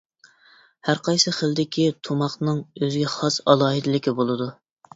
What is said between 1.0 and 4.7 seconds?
قايسى خىلدىكى تۇماقنىڭ ئۆزىگە خاس ئالاھىدىلىكى بولىدۇ.